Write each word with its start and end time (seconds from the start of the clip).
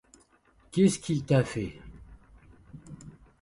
Qu’est-ce 0.71 0.97
qu’il 0.97 1.23
t’a 1.25 1.43
fait? 1.43 1.79